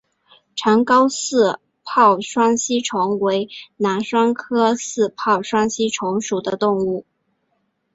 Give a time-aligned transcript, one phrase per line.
[0.55, 7.05] 长睾似泡双吸虫为囊双科似泡双吸虫属的动物。